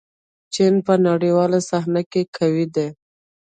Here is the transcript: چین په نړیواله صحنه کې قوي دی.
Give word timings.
چین 0.53 0.73
په 0.85 0.93
نړیواله 1.07 1.59
صحنه 1.69 2.01
کې 2.11 2.21
قوي 2.35 2.65
دی. 2.75 2.87